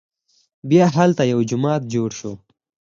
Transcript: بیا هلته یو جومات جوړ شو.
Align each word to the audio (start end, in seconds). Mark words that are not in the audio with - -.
بیا 0.69 0.85
هلته 0.97 1.23
یو 1.31 1.39
جومات 1.49 1.81
جوړ 1.93 2.09
شو. 2.19 2.31